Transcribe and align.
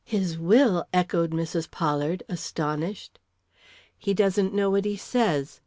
"His 0.03 0.35
will!" 0.35 0.83
echoed 0.91 1.29
Mrs. 1.29 1.69
Pollard, 1.69 2.23
astonished. 2.27 3.19
"He 3.95 4.15
don't 4.15 4.51
know 4.51 4.71
what 4.71 4.83
he 4.83 4.97
says. 4.97 5.59